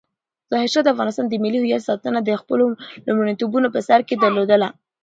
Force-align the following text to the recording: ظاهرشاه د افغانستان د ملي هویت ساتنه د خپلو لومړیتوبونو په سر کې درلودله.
ظاهرشاه 0.51 0.83
د 0.83 0.87
افغانستان 0.93 1.25
د 1.27 1.33
ملي 1.43 1.59
هویت 1.61 1.81
ساتنه 1.89 2.19
د 2.23 2.29
خپلو 2.41 2.65
لومړیتوبونو 3.07 3.67
په 3.75 3.79
سر 3.87 3.99
کې 4.07 4.15
درلودله. 4.23 4.69